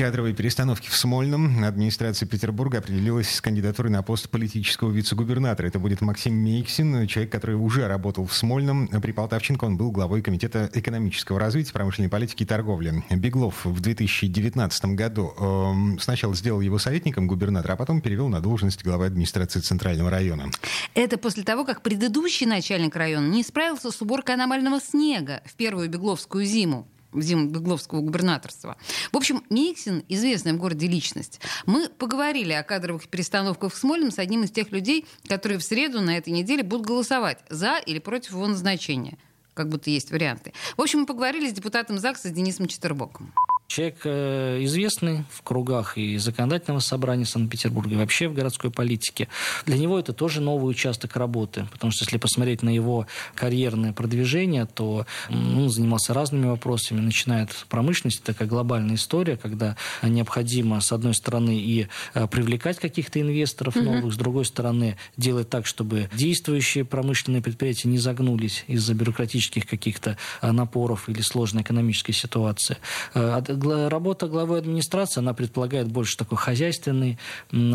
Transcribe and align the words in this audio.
Кадровые 0.00 0.34
перестановки 0.34 0.88
в 0.88 0.96
Смольном. 0.96 1.62
Администрация 1.62 2.26
Петербурга 2.26 2.78
определилась 2.78 3.28
с 3.34 3.42
кандидатурой 3.42 3.92
на 3.92 4.02
пост 4.02 4.30
политического 4.30 4.90
вице-губернатора. 4.90 5.66
Это 5.66 5.78
будет 5.78 6.00
Максим 6.00 6.36
Мейксин, 6.36 7.06
человек, 7.06 7.30
который 7.30 7.54
уже 7.54 7.86
работал 7.86 8.24
в 8.24 8.32
Смольном. 8.32 8.88
При 8.88 9.12
Полтавченко 9.12 9.66
он 9.66 9.76
был 9.76 9.90
главой 9.90 10.22
Комитета 10.22 10.70
экономического 10.72 11.38
развития, 11.38 11.74
промышленной 11.74 12.08
политики 12.08 12.44
и 12.44 12.46
торговли. 12.46 13.04
Беглов 13.10 13.66
в 13.66 13.78
2019 13.80 14.84
году 14.86 15.34
э, 15.38 16.00
сначала 16.00 16.34
сделал 16.34 16.62
его 16.62 16.78
советником 16.78 17.26
губернатора, 17.26 17.74
а 17.74 17.76
потом 17.76 18.00
перевел 18.00 18.28
на 18.28 18.40
должность 18.40 18.82
главы 18.82 19.04
администрации 19.04 19.60
Центрального 19.60 20.08
района. 20.08 20.46
Это 20.94 21.18
после 21.18 21.42
того, 21.42 21.66
как 21.66 21.82
предыдущий 21.82 22.46
начальник 22.46 22.96
района 22.96 23.26
не 23.26 23.42
справился 23.42 23.90
с 23.90 24.00
уборкой 24.00 24.36
аномального 24.36 24.80
снега 24.80 25.42
в 25.44 25.52
первую 25.56 25.90
Бегловскую 25.90 26.46
зиму 26.46 26.88
в 27.12 27.22
зиму 27.22 27.48
Бегловского 27.48 28.00
губернаторства. 28.00 28.76
В 29.12 29.16
общем, 29.16 29.42
Миксин– 29.50 30.04
известная 30.08 30.54
в 30.54 30.58
городе 30.58 30.86
личность. 30.86 31.40
Мы 31.66 31.88
поговорили 31.88 32.52
о 32.52 32.62
кадровых 32.62 33.08
перестановках 33.08 33.72
в 33.72 33.76
Смольном 33.76 34.10
с 34.10 34.18
одним 34.18 34.44
из 34.44 34.50
тех 34.50 34.70
людей, 34.72 35.06
которые 35.26 35.58
в 35.58 35.64
среду 35.64 36.00
на 36.00 36.16
этой 36.16 36.30
неделе 36.30 36.62
будут 36.62 36.86
голосовать 36.86 37.38
за 37.48 37.78
или 37.78 37.98
против 37.98 38.32
его 38.32 38.46
назначения. 38.46 39.18
Как 39.54 39.68
будто 39.68 39.90
есть 39.90 40.10
варианты. 40.10 40.52
В 40.76 40.82
общем, 40.82 41.00
мы 41.00 41.06
поговорили 41.06 41.48
с 41.48 41.52
депутатом 41.52 41.98
ЗАГСа 41.98 42.30
Денисом 42.30 42.66
Четербоком. 42.66 43.32
Человек 43.70 44.00
э, 44.02 44.64
известный 44.64 45.22
в 45.30 45.42
кругах 45.42 45.96
и 45.96 46.16
законодательного 46.16 46.80
собрания 46.80 47.24
Санкт-Петербурга, 47.24 47.94
и 47.94 47.96
вообще 47.98 48.26
в 48.26 48.34
городской 48.34 48.72
политике. 48.72 49.28
Для 49.64 49.78
него 49.78 49.96
это 49.96 50.12
тоже 50.12 50.40
новый 50.40 50.68
участок 50.68 51.14
работы, 51.14 51.68
потому 51.70 51.92
что 51.92 52.04
если 52.04 52.16
посмотреть 52.16 52.64
на 52.64 52.70
его 52.70 53.06
карьерное 53.36 53.92
продвижение, 53.92 54.66
то 54.66 55.06
он 55.28 55.70
занимался 55.70 56.12
разными 56.14 56.46
вопросами, 56.46 56.98
начиная 56.98 57.44
от 57.44 57.50
промышленности, 57.68 58.20
такая 58.24 58.48
глобальная 58.48 58.96
история, 58.96 59.36
когда 59.36 59.76
необходимо, 60.02 60.80
с 60.80 60.90
одной 60.90 61.14
стороны, 61.14 61.56
и 61.56 61.86
э, 62.14 62.26
привлекать 62.26 62.80
каких-то 62.80 63.20
инвесторов 63.20 63.76
новых, 63.76 64.06
mm-hmm. 64.06 64.10
с 64.10 64.16
другой 64.16 64.46
стороны, 64.46 64.96
делать 65.16 65.48
так, 65.48 65.66
чтобы 65.66 66.10
действующие 66.12 66.84
промышленные 66.84 67.40
предприятия 67.40 67.86
не 67.86 67.98
загнулись 67.98 68.64
из-за 68.66 68.94
бюрократических 68.94 69.64
каких-то 69.64 70.16
э, 70.42 70.50
напоров 70.50 71.08
или 71.08 71.20
сложной 71.20 71.62
экономической 71.62 72.12
ситуации 72.12 72.76
работа 73.62 74.26
главы 74.26 74.58
администрации, 74.58 75.20
она 75.20 75.34
предполагает 75.34 75.88
больше 75.88 76.16
такой 76.16 76.38
хозяйственный 76.38 77.18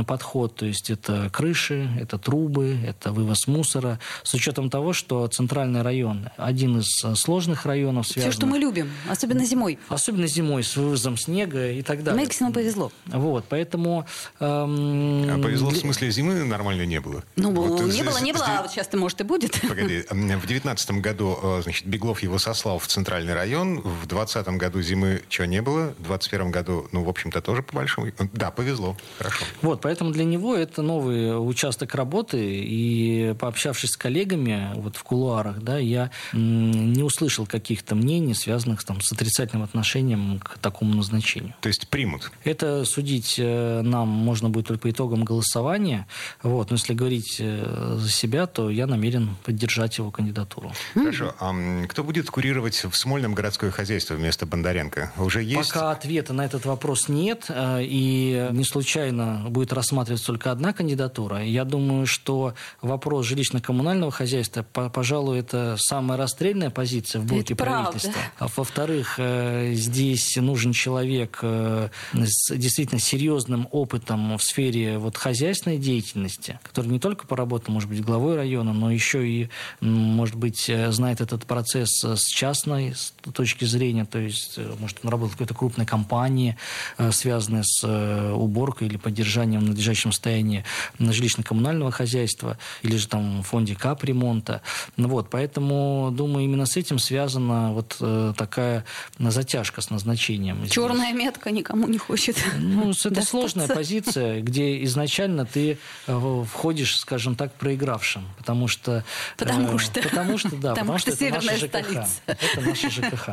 подход, 0.08 0.56
то 0.56 0.66
есть 0.66 0.90
это 0.90 1.30
крыши, 1.32 1.90
это 2.00 2.18
трубы, 2.18 2.78
это 2.86 3.12
вывоз 3.12 3.48
мусора, 3.48 4.00
с 4.24 4.34
учетом 4.34 4.70
того, 4.70 4.94
что 4.94 5.28
центральный 5.28 5.82
район 5.82 6.30
один 6.38 6.80
из 6.80 7.04
э, 7.04 7.16
сложных 7.16 7.66
районов. 7.66 8.08
Связанных, 8.08 8.34
Все, 8.34 8.40
что 8.40 8.48
мы 8.48 8.58
любим, 8.58 8.90
особенно 9.10 9.46
зимой. 9.46 9.80
Особенно 9.90 10.28
зимой, 10.28 10.64
с 10.64 10.76
вывозом 10.76 11.18
снега 11.18 11.72
и 11.72 11.82
так 11.82 12.04
далее. 12.04 12.22
Мексину 12.22 12.52
повезло. 12.52 12.92
Вот, 13.08 13.46
поэтому... 13.50 14.06
Эм, 14.40 15.30
а 15.30 15.40
повезло 15.42 15.70
в 15.70 15.78
смысле 15.78 16.12
зимы 16.12 16.44
нормально 16.44 16.86
не 16.86 17.00
было? 17.00 17.24
Ну, 17.36 17.52
вот, 17.52 17.82
не 17.82 18.04
было, 18.04 18.18
не 18.20 18.34
было, 18.34 18.46
а 18.46 18.62
вот 18.62 18.72
сейчас-то, 18.72 18.98
может, 18.98 19.22
и 19.22 19.24
будет. 19.24 19.60
Погоди, 19.62 20.04
в 20.10 20.48
девятнадцатом 20.48 21.02
году, 21.02 21.38
э, 21.42 21.62
значит, 21.64 21.86
Беглов 21.86 22.24
его 22.24 22.40
сослал 22.40 22.80
в 22.80 22.88
центральный 22.88 23.34
район, 23.34 23.82
в 23.82 24.08
двадцатом 24.08 24.58
году 24.58 24.82
зимы 24.82 25.24
чего 25.30 25.46
не 25.46 25.62
было, 25.62 25.75
было. 25.76 25.88
В 26.00 26.08
2021 26.08 26.52
году, 26.52 26.88
ну, 26.92 27.04
в 27.04 27.10
общем-то, 27.10 27.42
тоже 27.42 27.64
по 27.64 27.76
большому... 27.76 28.12
Да, 28.34 28.52
повезло. 28.52 28.98
Хорошо. 29.18 29.46
Вот, 29.62 29.82
поэтому 29.82 30.12
для 30.12 30.24
него 30.24 30.56
это 30.56 30.82
новый 30.82 31.38
участок 31.38 31.96
работы. 31.96 32.38
И 32.40 33.36
пообщавшись 33.40 33.92
с 33.92 33.98
коллегами 33.98 34.72
вот 34.76 34.96
в 34.96 35.04
кулуарах, 35.04 35.62
да, 35.62 35.78
я 35.78 36.12
не 36.34 37.04
услышал 37.04 37.46
каких-то 37.46 37.96
мнений, 37.96 38.34
связанных 38.34 38.84
там, 38.84 39.02
с 39.02 39.12
отрицательным 39.12 39.64
отношением 39.64 40.40
к 40.40 40.58
такому 40.60 40.96
назначению. 40.96 41.54
То 41.62 41.68
есть 41.68 41.88
примут? 41.90 42.32
Это 42.44 42.86
судить 42.86 43.36
э, 43.38 43.82
нам 43.82 44.08
можно 44.08 44.50
будет 44.50 44.68
только 44.68 44.84
по 44.84 44.92
итогам 44.92 45.24
голосования. 45.24 46.08
Вот. 46.44 46.70
Но 46.70 46.76
если 46.76 46.94
говорить 46.94 47.38
э, 47.40 47.96
за 47.98 48.10
себя, 48.10 48.46
то 48.48 48.70
я 48.70 48.88
намерен 48.88 49.36
поддержать 49.44 49.98
его 49.98 50.12
кандидатуру. 50.12 50.72
Хорошо. 50.94 51.36
А 51.40 51.54
кто 51.88 52.04
будет 52.04 52.30
курировать 52.30 52.86
в 52.86 52.96
Смольном 52.96 53.34
городское 53.34 53.72
хозяйство 53.72 54.16
вместо 54.16 54.46
Бондаренко? 54.46 55.12
Уже 55.18 55.44
есть 55.44 55.65
есть... 55.66 55.74
Пока 55.74 55.92
ответа 55.92 56.34
на 56.34 56.46
этот 56.46 56.66
вопрос 56.66 57.10
нет, 57.10 57.46
э, 57.50 57.84
и 57.84 58.50
не 58.52 58.64
случайно 58.64 59.46
будет 59.50 59.74
рассматриваться 59.74 60.28
только 60.28 60.52
одна 60.52 60.74
кандидатура. 60.74 61.44
Я 61.44 61.66
думаю, 61.66 62.06
что 62.06 62.54
вопрос 62.82 63.28
жилищно-коммунального 63.28 64.12
хозяйства, 64.12 64.64
пожалуй, 64.64 65.40
это 65.40 65.76
самая 65.78 66.18
расстрельная 66.18 66.70
позиция 66.70 67.22
в 67.22 67.26
блоке 67.26 67.56
правительства. 67.56 68.14
А 68.40 68.48
во-вторых, 68.56 69.16
э, 69.18 69.74
здесь 69.74 70.36
нужен 70.38 70.74
человек 70.74 71.40
э, 71.42 71.90
с 72.14 72.56
действительно 72.56 73.00
серьезным 73.00 73.68
опытом 73.72 74.38
в 74.38 74.44
сфере 74.44 74.98
вот 74.98 75.18
хозяйственной 75.18 75.78
деятельности, 75.78 76.60
который 76.64 76.88
не 76.88 77.00
только 77.00 77.28
поработал, 77.28 77.74
может 77.74 77.90
быть, 77.90 78.02
главой 78.02 78.36
района, 78.36 78.74
но 78.74 78.92
еще 78.92 79.28
и, 79.28 79.50
может 79.82 80.36
быть, 80.36 80.72
знает 80.90 81.22
этот 81.22 81.46
процесс 81.46 82.04
с 82.04 82.26
частной 82.28 82.96
точки 83.34 83.66
зрения, 83.66 84.06
то 84.06 84.20
есть, 84.20 84.60
может, 84.80 85.00
он 85.04 85.10
работал 85.10 85.36
какой-то 85.46 85.54
крупной 85.54 85.86
компании, 85.86 86.58
э, 86.98 87.12
связанные 87.12 87.64
с 87.64 87.84
э, 87.84 88.34
уборкой 88.34 88.88
или 88.88 88.98
поддержанием 88.98 89.62
в 89.62 89.64
надлежащем 89.70 90.12
состоянии 90.12 90.64
жилищно-коммунального 91.00 91.92
хозяйства, 91.92 92.58
или 92.84 92.98
же 92.98 93.08
там 93.08 93.42
в 93.42 93.48
фонде 93.48 93.76
капремонта. 93.76 94.62
Ну 94.98 95.08
вот, 95.08 95.30
поэтому, 95.30 96.10
думаю, 96.12 96.46
именно 96.46 96.66
с 96.66 96.78
этим 96.78 97.00
связана 97.00 97.74
вот 97.74 97.98
э, 98.02 98.34
такая 98.38 98.86
затяжка 99.20 99.82
с 99.82 99.90
назначением. 99.90 100.68
Черная 100.68 101.14
метка 101.14 101.52
никому 101.52 101.88
не 101.88 101.98
хочет. 101.98 102.38
Ну, 102.60 102.92
это 102.92 103.22
сложная 103.22 103.68
позиция, 103.68 104.42
где 104.42 104.84
изначально 104.84 105.46
ты 105.46 105.78
входишь, 106.08 106.98
скажем 106.98 107.36
так, 107.36 107.54
проигравшим, 107.54 108.24
потому 108.38 108.68
что... 108.68 109.04
Потому 109.38 109.78
что... 109.78 110.02
Потому 110.02 110.38
что, 110.38 110.56
да. 110.56 110.74
Потому, 110.74 110.94
потому 110.94 111.00
что, 111.00 111.12
что 111.16 111.26
это 111.26 111.36
наша 111.36 111.58
ЖКХ. 111.58 112.08
Это 112.26 112.62
наша 112.62 112.90
ЖКХ. 112.90 113.30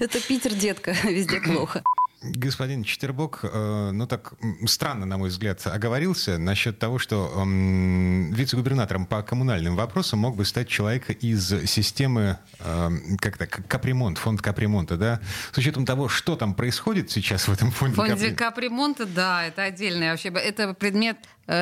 Это 0.00 0.20
Питер, 0.20 0.54
детка, 0.54 0.94
везде 1.04 1.39
плохо. 1.44 1.82
Господин 2.22 2.84
Четербок, 2.84 3.40
э, 3.44 3.90
ну 3.94 4.06
так 4.06 4.34
странно, 4.66 5.06
на 5.06 5.16
мой 5.16 5.30
взгляд, 5.30 5.66
оговорился 5.66 6.36
насчет 6.36 6.78
того, 6.78 6.98
что 6.98 7.32
вице-губернатором 8.30 9.06
по 9.06 9.22
коммунальным 9.22 9.74
вопросам 9.74 10.18
мог 10.18 10.36
бы 10.36 10.44
стать 10.44 10.68
человек 10.68 11.08
из 11.08 11.48
системы 11.66 12.36
э, 12.58 12.90
как-то 13.20 13.46
капремонт, 13.46 14.18
фонд 14.18 14.42
капремонта, 14.42 14.98
да? 14.98 15.20
С 15.50 15.56
учетом 15.56 15.86
того, 15.86 16.08
что 16.08 16.36
там 16.36 16.52
происходит 16.52 17.10
сейчас 17.10 17.48
в 17.48 17.52
этом 17.52 17.70
фонде. 17.70 17.94
В 17.94 17.96
фонде 17.96 18.32
капремонта, 18.32 19.06
да, 19.06 19.46
это 19.46 19.62
отдельное 19.62 20.10
вообще, 20.10 20.28
это 20.28 20.74
предмет 20.74 21.16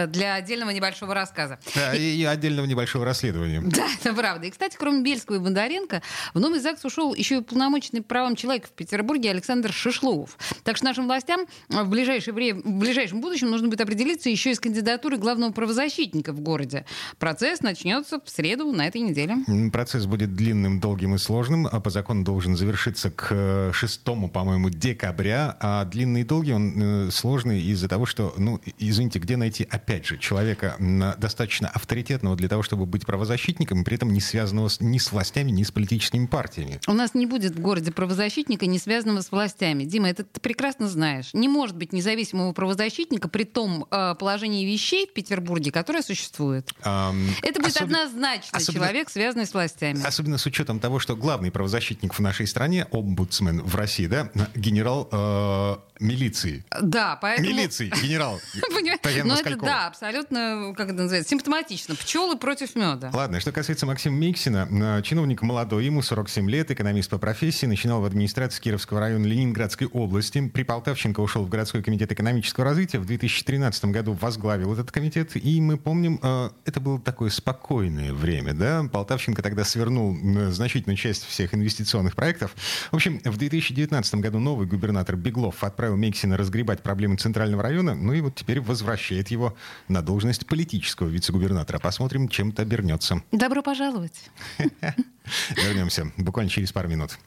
для 0.08 0.34
отдельного 0.34 0.70
небольшого 0.70 1.14
рассказа. 1.14 1.58
Да, 1.74 1.94
и, 1.94 2.16
и 2.16 2.24
отдельного 2.24 2.66
небольшого 2.66 3.04
расследования. 3.04 3.62
Да, 3.78 3.86
это 4.00 4.12
правда. 4.12 4.46
И, 4.46 4.50
кстати, 4.50 4.76
кроме 4.76 5.02
Бельского 5.02 5.36
и 5.36 5.38
Бондаренко, 5.38 6.02
в 6.34 6.40
новый 6.40 6.58
ЗАГС 6.58 6.84
ушел 6.84 7.14
еще 7.14 7.38
и 7.38 7.42
полномочный 7.42 8.02
правам 8.02 8.34
человека 8.34 8.66
в 8.66 8.72
Петербурге 8.72 9.30
Александр 9.30 9.72
Шишлов. 9.72 10.36
Так 10.64 10.76
что 10.76 10.86
нашим 10.86 11.06
властям 11.06 11.46
в, 11.68 11.88
ближайшее 11.88 12.34
время, 12.34 12.60
в 12.60 12.78
ближайшем 12.78 13.20
будущем 13.20 13.50
нужно 13.50 13.68
будет 13.68 13.80
определиться 13.80 14.30
еще 14.30 14.50
и 14.50 14.54
с 14.54 14.60
кандидатурой 14.60 15.18
главного 15.18 15.52
правозащитника 15.52 16.32
в 16.32 16.40
городе. 16.40 16.84
Процесс 17.18 17.60
начнется 17.60 18.20
в 18.24 18.28
среду 18.28 18.72
на 18.72 18.86
этой 18.86 19.00
неделе. 19.00 19.36
Процесс 19.70 20.06
будет 20.06 20.34
длинным, 20.34 20.80
долгим 20.80 21.14
и 21.14 21.18
сложным, 21.18 21.68
а 21.70 21.80
по 21.80 21.90
закону 21.90 22.24
должен 22.24 22.56
завершиться 22.56 23.10
к 23.10 23.70
6, 23.72 24.02
по-моему, 24.32 24.70
декабря. 24.70 25.56
А 25.60 25.84
длинный 25.84 26.22
и 26.22 26.24
долгий 26.24 26.52
он 26.52 27.06
э, 27.06 27.10
сложный 27.10 27.62
из-за 27.62 27.88
того, 27.88 28.06
что, 28.06 28.34
ну, 28.36 28.60
извините, 28.78 29.18
где 29.18 29.36
найти 29.36 29.66
опять 29.78 30.06
же, 30.06 30.18
человека 30.18 30.76
достаточно 31.18 31.68
авторитетного 31.68 32.36
для 32.36 32.48
того, 32.48 32.62
чтобы 32.62 32.84
быть 32.84 33.06
правозащитником, 33.06 33.82
и 33.82 33.84
при 33.84 33.96
этом 33.96 34.12
не 34.12 34.20
связанного 34.20 34.68
с, 34.68 34.80
ни 34.80 34.98
с 34.98 35.12
властями, 35.12 35.50
ни 35.50 35.62
с 35.62 35.70
политическими 35.70 36.26
партиями. 36.26 36.80
У 36.86 36.92
нас 36.92 37.14
не 37.14 37.26
будет 37.26 37.54
в 37.54 37.60
городе 37.60 37.92
правозащитника, 37.92 38.66
не 38.66 38.78
связанного 38.78 39.22
с 39.22 39.30
властями. 39.30 39.84
Дима, 39.84 40.08
это 40.08 40.24
ты 40.24 40.40
прекрасно 40.40 40.88
знаешь. 40.88 41.30
Не 41.32 41.48
может 41.48 41.76
быть 41.76 41.92
независимого 41.92 42.52
правозащитника 42.52 43.28
при 43.28 43.44
том 43.44 43.86
э, 43.90 44.14
положении 44.18 44.64
вещей 44.64 45.06
в 45.06 45.12
Петербурге, 45.12 45.70
которое 45.70 46.02
существует. 46.02 46.70
Um, 46.82 47.28
это 47.42 47.60
будет 47.60 47.76
особ... 47.76 47.84
однозначно 47.84 48.58
особенно, 48.58 48.86
человек, 48.86 49.10
связанный 49.10 49.46
с 49.46 49.54
властями. 49.54 50.02
Особенно 50.04 50.38
с 50.38 50.46
учетом 50.46 50.80
того, 50.80 50.98
что 50.98 51.16
главный 51.16 51.50
правозащитник 51.50 52.14
в 52.14 52.18
нашей 52.20 52.46
стране, 52.46 52.86
омбудсмен 52.90 53.62
в 53.62 53.74
России, 53.76 54.06
да, 54.06 54.30
генерал 54.54 55.08
э, 55.12 55.76
милиции. 56.00 56.64
Да, 56.80 57.16
поэтому... 57.20 57.48
Милиции, 57.48 57.92
генерал. 58.02 58.40
Но 59.24 59.34
это 59.34 59.56
такого. 59.58 59.70
да, 59.70 59.86
абсолютно, 59.86 60.74
как 60.76 60.88
это 60.88 61.02
называется, 61.02 61.30
симптоматично. 61.30 61.94
Пчелы 61.94 62.36
против 62.36 62.74
меда. 62.76 63.10
Ладно, 63.12 63.40
что 63.40 63.52
касается 63.52 63.86
Максима 63.86 64.16
Миксина, 64.16 64.68
э, 64.98 65.02
чиновник 65.02 65.42
молодой, 65.42 65.84
ему 65.84 66.02
47 66.02 66.48
лет, 66.50 66.70
экономист 66.70 67.10
по 67.10 67.18
профессии, 67.18 67.66
начинал 67.66 68.00
в 68.00 68.04
администрации 68.04 68.60
Кировского 68.60 69.00
района 69.00 69.26
Ленинградской 69.26 69.86
области. 69.88 70.48
При 70.48 70.62
Полтавченко 70.62 71.20
ушел 71.20 71.44
в 71.44 71.48
городской 71.48 71.82
комитет 71.82 72.12
экономического 72.12 72.64
развития. 72.64 72.98
В 72.98 73.06
2013 73.06 73.84
году 73.86 74.12
возглавил 74.12 74.72
этот 74.72 74.90
комитет. 74.90 75.36
И 75.36 75.60
мы 75.60 75.76
помним, 75.76 76.18
э, 76.22 76.50
это 76.64 76.80
было 76.80 77.00
такое 77.00 77.30
спокойное 77.30 78.12
время, 78.12 78.54
да? 78.54 78.84
Полтавченко 78.90 79.42
тогда 79.42 79.64
свернул 79.64 80.16
значительную 80.50 80.96
часть 80.96 81.24
всех 81.24 81.54
инвестиционных 81.54 82.14
проектов. 82.14 82.54
В 82.90 82.96
общем, 82.96 83.20
в 83.24 83.36
2019 83.36 84.14
году 84.16 84.38
новый 84.38 84.66
губернатор 84.66 85.16
Беглов 85.16 85.62
отправил 85.64 85.96
Миксина 85.96 86.36
разгребать 86.36 86.82
проблемы 86.82 87.16
Центрального 87.16 87.62
района, 87.62 87.94
ну 87.94 88.12
и 88.12 88.20
вот 88.20 88.34
теперь 88.34 88.60
возвращает 88.60 89.28
его 89.48 89.56
на 89.88 90.02
должность 90.02 90.46
политического 90.46 91.08
вице-губернатора. 91.08 91.78
Посмотрим, 91.78 92.28
чем 92.28 92.50
это 92.50 92.62
обернется. 92.62 93.22
Добро 93.32 93.62
пожаловать. 93.62 94.30
Вернемся 95.56 96.12
буквально 96.16 96.50
через 96.50 96.72
пару 96.72 96.88
минут. 96.88 97.18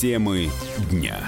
Темы 0.00 0.50
дня. 0.90 1.20